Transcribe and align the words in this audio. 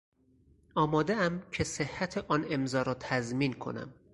آمادهام 0.75 1.49
که 1.51 1.63
صحت 1.63 2.17
آن 2.17 2.45
امضا 2.49 2.81
را 2.81 2.93
تضمین 2.93 3.53
کنم 3.53 3.93